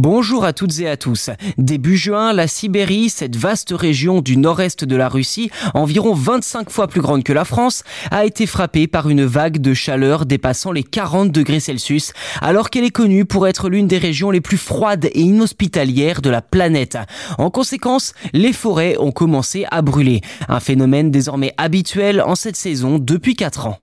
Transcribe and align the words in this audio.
Bonjour 0.00 0.44
à 0.44 0.52
toutes 0.52 0.78
et 0.78 0.88
à 0.88 0.96
tous. 0.96 1.28
Début 1.58 1.96
juin, 1.96 2.32
la 2.32 2.46
Sibérie, 2.46 3.08
cette 3.08 3.34
vaste 3.34 3.72
région 3.72 4.20
du 4.20 4.36
nord-est 4.36 4.84
de 4.84 4.94
la 4.94 5.08
Russie, 5.08 5.50
environ 5.74 6.14
25 6.14 6.70
fois 6.70 6.86
plus 6.86 7.00
grande 7.00 7.24
que 7.24 7.32
la 7.32 7.44
France, 7.44 7.82
a 8.12 8.24
été 8.24 8.46
frappée 8.46 8.86
par 8.86 9.08
une 9.08 9.24
vague 9.24 9.58
de 9.58 9.74
chaleur 9.74 10.24
dépassant 10.24 10.70
les 10.70 10.84
40 10.84 11.32
degrés 11.32 11.58
Celsius, 11.58 12.12
alors 12.40 12.70
qu'elle 12.70 12.84
est 12.84 12.90
connue 12.90 13.24
pour 13.24 13.48
être 13.48 13.68
l'une 13.68 13.88
des 13.88 13.98
régions 13.98 14.30
les 14.30 14.40
plus 14.40 14.56
froides 14.56 15.06
et 15.06 15.20
inhospitalières 15.20 16.22
de 16.22 16.30
la 16.30 16.42
planète. 16.42 16.96
En 17.36 17.50
conséquence, 17.50 18.14
les 18.32 18.52
forêts 18.52 18.94
ont 19.00 19.10
commencé 19.10 19.66
à 19.72 19.82
brûler, 19.82 20.20
un 20.48 20.60
phénomène 20.60 21.10
désormais 21.10 21.54
habituel 21.56 22.22
en 22.22 22.36
cette 22.36 22.54
saison 22.54 23.00
depuis 23.00 23.34
4 23.34 23.66
ans. 23.66 23.78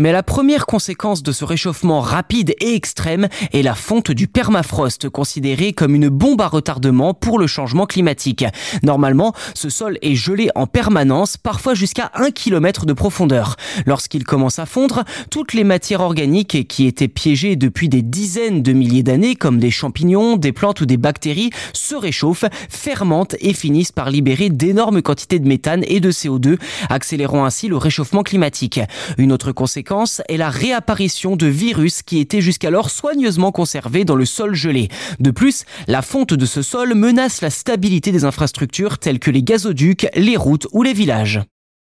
Mais 0.00 0.12
la 0.12 0.22
première 0.22 0.66
conséquence 0.66 1.24
de 1.24 1.32
ce 1.32 1.44
réchauffement 1.44 2.00
rapide 2.00 2.54
et 2.60 2.76
extrême 2.76 3.26
est 3.52 3.62
la 3.62 3.74
fonte 3.74 4.12
du 4.12 4.28
permafrost, 4.28 5.08
considérée 5.08 5.72
comme 5.72 5.96
une 5.96 6.08
bombe 6.08 6.40
à 6.40 6.46
retardement 6.46 7.14
pour 7.14 7.36
le 7.36 7.48
changement 7.48 7.84
climatique. 7.84 8.44
Normalement, 8.84 9.34
ce 9.54 9.68
sol 9.68 9.98
est 10.02 10.14
gelé 10.14 10.50
en 10.54 10.68
permanence, 10.68 11.36
parfois 11.36 11.74
jusqu'à 11.74 12.12
1 12.14 12.30
km 12.30 12.86
de 12.86 12.92
profondeur. 12.92 13.56
Lorsqu'il 13.86 14.22
commence 14.22 14.60
à 14.60 14.66
fondre, 14.66 15.02
toutes 15.32 15.52
les 15.52 15.64
matières 15.64 16.02
organiques 16.02 16.68
qui 16.68 16.86
étaient 16.86 17.08
piégées 17.08 17.56
depuis 17.56 17.88
des 17.88 18.02
dizaines 18.02 18.62
de 18.62 18.72
milliers 18.72 19.02
d'années, 19.02 19.34
comme 19.34 19.58
des 19.58 19.72
champignons, 19.72 20.36
des 20.36 20.52
plantes 20.52 20.80
ou 20.80 20.86
des 20.86 20.96
bactéries, 20.96 21.50
se 21.72 21.96
réchauffent, 21.96 22.44
fermentent 22.68 23.34
et 23.40 23.52
finissent 23.52 23.90
par 23.90 24.10
libérer 24.10 24.48
d'énormes 24.48 25.02
quantités 25.02 25.40
de 25.40 25.48
méthane 25.48 25.82
et 25.88 25.98
de 25.98 26.12
CO2, 26.12 26.56
accélérant 26.88 27.44
ainsi 27.44 27.66
le 27.66 27.76
réchauffement 27.76 28.22
climatique. 28.22 28.78
Une 29.16 29.32
autre 29.32 29.50
conséquence 29.50 29.87
est 30.28 30.36
la 30.36 30.50
réapparition 30.50 31.36
de 31.36 31.46
virus 31.46 32.02
qui 32.02 32.18
étaient 32.18 32.40
jusqu'alors 32.40 32.90
soigneusement 32.90 33.52
conservés 33.52 34.04
dans 34.04 34.16
le 34.16 34.26
sol 34.26 34.54
gelé. 34.54 34.88
De 35.18 35.30
plus, 35.30 35.64
la 35.86 36.02
fonte 36.02 36.34
de 36.34 36.46
ce 36.46 36.62
sol 36.62 36.94
menace 36.94 37.40
la 37.40 37.50
stabilité 37.50 38.12
des 38.12 38.24
infrastructures 38.24 38.98
telles 38.98 39.18
que 39.18 39.30
les 39.30 39.42
gazoducs, 39.42 40.06
les 40.14 40.36
routes 40.36 40.66
ou 40.72 40.82
les 40.82 40.92
villages. 40.92 41.40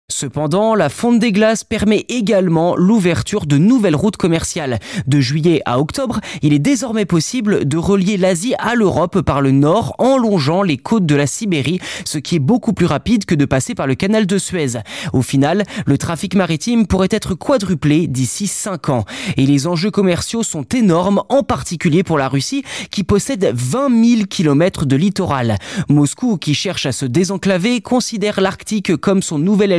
Cependant, 0.10 0.74
la 0.74 0.88
fonte 0.88 1.20
des 1.20 1.34
glaces 1.34 1.66
permet 1.66 2.06
également 2.08 2.78
l'ouverture 2.78 3.46
de 3.46 3.58
nouvelles 3.58 3.94
routes 3.94 4.16
commerciales. 4.16 4.80
De 5.06 5.20
juillet 5.20 5.62
à 5.66 5.82
octobre, 5.82 6.22
il 6.42 6.54
est 6.54 6.60
désormais 6.60 7.04
possible 7.04 7.68
de 7.68 7.76
relier 7.78 8.16
l'Asie 8.16 8.56
à 8.58 8.76
l'Europe 8.76 9.20
par 9.20 9.42
le 9.42 9.52
nord 9.52 9.96
en 9.98 10.18
longeant 10.18 10.64
les 10.64 10.78
côtes 10.78 11.06
de 11.06 11.14
la 11.14 11.28
Sibérie, 11.28 11.82
ce 12.06 12.20
qui 12.20 12.38
est 12.38 12.40
beaucoup 12.40 12.72
plus 12.72 12.86
rapide 12.86 13.26
que 13.26 13.36
de 13.36 13.44
passer 13.44 13.76
par 13.76 13.86
le 13.86 13.96
canal 13.96 14.26
de 14.26 14.38
Suez. 14.38 14.80
Au 15.12 15.22
final, 15.22 15.64
le 15.86 15.98
trafic 15.98 16.36
maritime 16.36 16.88
pourrait 16.88 17.10
être 17.12 17.34
quadruplé 17.34 18.08
d'ici 18.08 18.48
5 18.48 18.88
ans. 18.88 19.04
Et 19.36 19.46
les 19.46 19.68
enjeux 19.68 19.92
commerciaux 19.92 20.42
sont 20.42 20.64
énormes, 20.74 21.22
en 21.28 21.44
particulier 21.44 22.04
pour 22.04 22.18
la 22.18 22.30
Russie, 22.30 22.64
qui 22.92 23.04
possède 23.04 23.52
20 23.54 23.90
000 23.90 24.22
km 24.30 24.86
de 24.86 24.96
littoral. 24.96 25.58
Moscou, 25.90 26.38
qui 26.38 26.54
cherche 26.54 26.86
à 26.86 26.94
se 26.94 27.06
désenclaver, 27.06 27.82
considère 27.82 28.40
l'Arctique 28.40 28.96
comme 28.96 29.22
son 29.22 29.38
nouvel 29.38 29.74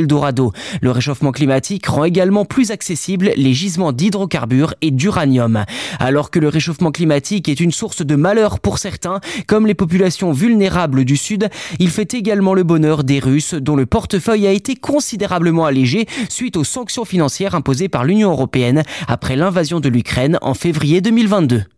Le 0.82 0.90
réchauffement 0.90 1.32
climatique 1.32 1.86
rend 1.86 2.04
également 2.04 2.44
plus 2.44 2.70
accessibles 2.70 3.32
les 3.36 3.54
gisements 3.54 3.92
d'hydrocarbures 3.92 4.74
et 4.82 4.90
d'uranium. 4.90 5.64
Alors 5.98 6.30
que 6.30 6.38
le 6.38 6.48
réchauffement 6.48 6.92
climatique 6.92 7.48
est 7.48 7.60
une 7.60 7.72
source 7.72 8.04
de 8.04 8.16
malheur 8.16 8.60
pour 8.60 8.78
certains, 8.78 9.20
comme 9.46 9.66
les 9.66 9.74
populations 9.74 10.32
vulnérables 10.32 11.04
du 11.04 11.16
Sud, 11.16 11.48
il 11.78 11.90
fait 11.90 12.14
également 12.14 12.54
le 12.54 12.64
bonheur 12.64 13.04
des 13.04 13.18
Russes 13.18 13.54
dont 13.54 13.76
le 13.76 13.86
portefeuille 13.86 14.46
a 14.46 14.52
été 14.52 14.76
considérablement 14.76 15.64
allégé 15.64 16.06
suite 16.28 16.56
aux 16.56 16.64
sanctions 16.64 17.04
financières 17.04 17.54
imposées 17.54 17.88
par 17.88 18.04
l'Union 18.04 18.30
européenne 18.30 18.82
après 19.06 19.36
l'invasion 19.36 19.80
de 19.80 19.88
l'Ukraine 19.88 20.38
en 20.42 20.54
février 20.54 21.00
2022. 21.00 21.77